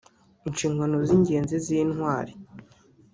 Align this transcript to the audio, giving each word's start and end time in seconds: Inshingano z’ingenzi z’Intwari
Inshingano 0.47 0.95
z’ingenzi 1.07 1.55
z’Intwari 1.65 2.33